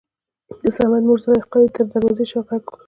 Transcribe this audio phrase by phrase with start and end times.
[0.63, 2.77] دصمد مور زليخا دې دروازې تر شا غږ وکړ.